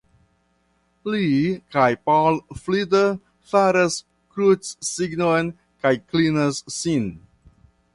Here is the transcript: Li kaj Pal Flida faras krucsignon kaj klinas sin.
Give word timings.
Li 1.15 1.27
kaj 1.75 1.89
Pal 2.09 2.39
Flida 2.63 3.03
faras 3.53 4.01
krucsignon 4.35 5.57
kaj 5.85 5.97
klinas 6.09 6.69
sin. 6.83 7.11